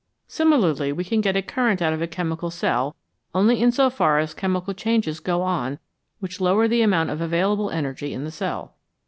Similarly 0.27 0.91
we 0.91 1.03
can 1.03 1.21
get 1.21 1.35
a 1.35 1.43
current 1.43 1.79
out 1.79 1.93
of 1.93 2.01
a 2.01 2.07
chemical 2.07 2.49
cell 2.49 2.95
only 3.35 3.61
in 3.61 3.71
so 3.71 3.91
far 3.91 4.17
as 4.17 4.33
chemical 4.33 4.73
changes 4.73 5.19
go 5.19 5.43
on 5.43 5.77
which 6.19 6.41
lower 6.41 6.67
the 6.67 6.81
amount 6.81 7.11
of 7.11 7.21
available 7.21 7.69
energy 7.69 8.11
in 8.11 8.23
the 8.23 8.31
cell. 8.31 8.77